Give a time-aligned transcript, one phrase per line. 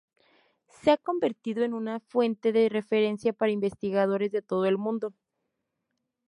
[0.81, 5.13] Se ha convertido en una fuente de referencia para investigadores de todo el mundo.